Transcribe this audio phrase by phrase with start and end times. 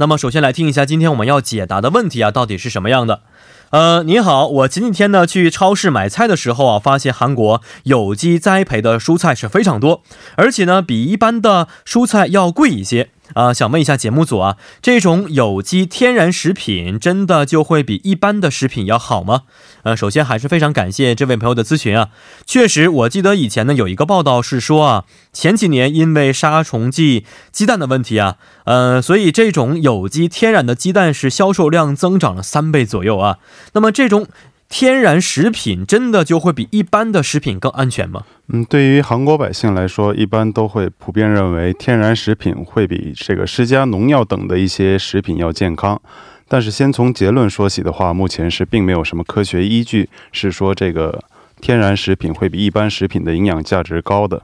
[0.00, 3.20] 那么首先来听一下今天我们要解答的问题啊，到底是什么样的？
[3.68, 10.02] 呃，你好，我前几天呢去超市买菜的时候啊，发现韩国有机栽培的蔬菜是非常多，
[10.36, 13.10] 而且呢比一般的蔬菜要贵一些。
[13.34, 19.42] 啊，想问一下节目组啊，这种有机天然食品真的就会比一般的食品要好吗？
[19.82, 22.08] 呃，首先还是非常感谢这位朋友的咨询啊。
[22.46, 33.38] 确实，我记得以前呢有一个报道是说啊，前几年因为杀虫剂鸡蛋的问题啊，呃，所以这种有机天然的鸡蛋是销售量增长了三倍左右啊。
[33.72, 34.26] 那么这种。
[34.70, 38.22] 天然食品真的就会比一般的食品更安全吗？
[38.48, 46.00] 嗯，对于韩国百姓来说，一般都会普遍认为天然食品会比这个施加农药等的一些食品要健康。
[46.46, 51.20] 但是先从结论说起的话，目前是并没有什么科学依据是说这个
[51.60, 54.42] 天然食品会比一般食品的营养价值高的。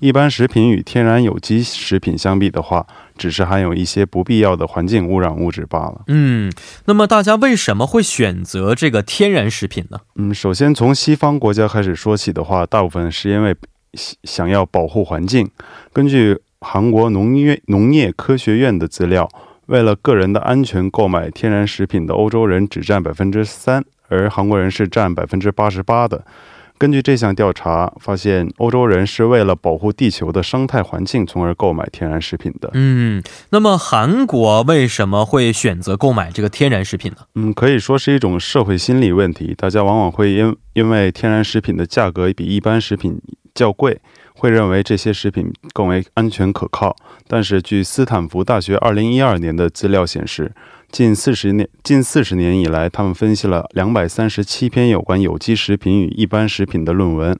[0.00, 6.02] 一般食品与天然有机食品相比的话，只是含有一些不必要的环境污染物质罢了。
[6.06, 6.52] 嗯，
[6.84, 9.98] 那么大家为什么会选择这个天然食品呢？
[10.14, 13.56] 嗯，首先从西方国家开始说起的话，大部分是因为
[14.22, 15.50] 想要保护环境。
[15.92, 19.28] 根据韩国农业农业科学院的资料，
[19.66, 26.24] 为了个人的安全购买天然食品的欧洲人只占百分之三，而韩国人是占百分之八十八的。
[26.78, 32.70] 根据这项调查发现，欧洲人是为了保护地球的生态环境，从而购买天然食品的。
[32.74, 33.20] 嗯，
[33.50, 37.18] 那么韩国为什么会选择购买这个天然食品呢？
[37.34, 39.54] 嗯，可以说是一种社会心理问题。
[39.58, 43.20] 大家往往会因因为天然食品的价格比一般食品
[43.52, 44.00] 较贵，
[44.38, 46.96] 会认为这些食品更为安全可靠。
[47.26, 50.50] 但是，据斯坦福大学二零一二年的资料显示。
[50.90, 57.38] 近四十年，近四十年以来，他们分析了两百三十七篇有关有机食品与一般食品的论文，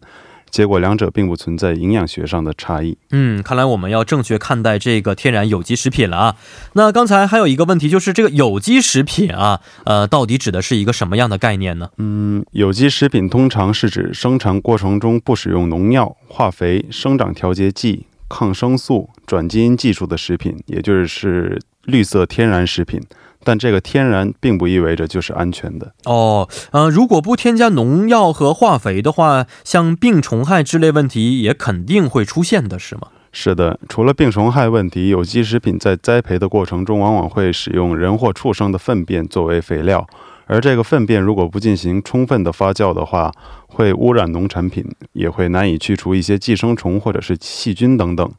[0.51, 2.97] 结果两者并不存在营养学上的差异。
[3.11, 6.37] 嗯，看来我们要正确看待这个天然有机食品了啊。
[6.75, 11.91] 那刚才还有一个问题，就是这个有机食品啊，呃，到底指的是一个什么样的概念呢？
[11.99, 23.01] 嗯，有机食品通常是指生产过程中不使用农药、化肥、生长调节剂、抗生素、转基因技术的食品，也就是绿色天然食品。
[23.49, 26.47] 但这个天然并不意味着就是安全的哦。
[26.73, 33.09] 呃，如果不添加农药和化肥的话，像病虫害之类问题也肯定会出现的，是吗？
[33.33, 40.07] 是的，除了病虫害问题，有机食品在栽培的过程中往往会使用人或畜生的粪便作为肥料，
[40.45, 43.33] 而这个粪便如果不进行充分的发酵的话，
[43.67, 44.85] 会污染农产品，
[45.15, 48.31] 也会难以去除一些寄生虫或者是细菌等等。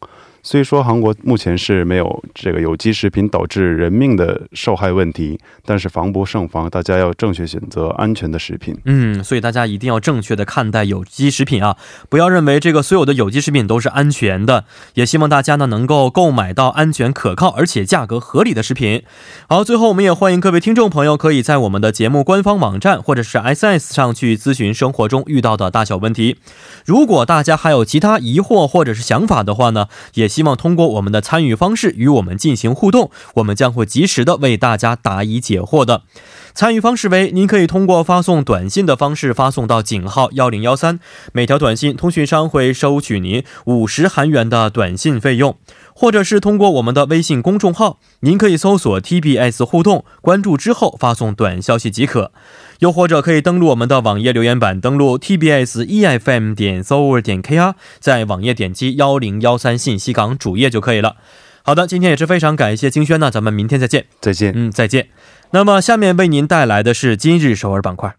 [0.42, 8.74] 虽说韩国目前是没有这个有机食品导致人命的受害问题，但是防不胜防，大家要正确选择安全的食品。
[8.86, 11.76] 嗯，所以大家一定要正确的看待有机食品啊，
[12.08, 14.64] 不要认为这个所有的有机食品都是安全的。
[14.94, 19.04] 也希望大家呢能够购买到安全可靠而且价格合理的食品。
[19.50, 26.38] 好，最后我们也欢迎各位听众朋友可以在我们的节目官方网站或者是 S S 上去咨询生活中遇到的大小问题。
[26.86, 30.29] 如果大家还有其他疑惑或者是想法的话呢，也。
[30.30, 36.04] 希望通过我们的参与方式与我们进行互动，我们将会及时的为大家答疑解惑的。
[36.54, 41.00] 参与方式为：您可以通过发送短信的方式发送到井号幺零幺三，
[41.32, 45.54] 每条短信通讯商会收取您五十韩元的短信费用；
[46.00, 52.32] 或者是通过我们的微信公众号，您可以搜索 TBS 互动，关注之后发送短消息即可。
[52.80, 61.18] 又或者可以登录我们的网页留言板，登录 tbs efm 点 s o r 点 kr，在网页点击幺零幺三信息港主页就可以了。
[61.64, 64.06] 好的，今天也是非常感谢金轩呢，咱们明天再见。
[64.22, 64.54] 再见。
[64.56, 65.10] 嗯，再见。
[65.52, 68.19] 那么下面为您带来的是今日首尔板块。